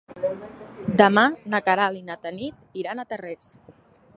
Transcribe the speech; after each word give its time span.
Demà 1.01 1.25
na 1.55 1.59
Queralt 1.67 1.99
i 1.99 2.01
na 2.09 2.17
Tanit 2.25 2.83
iran 2.85 3.03
a 3.03 3.07
Tarrés. 3.13 3.53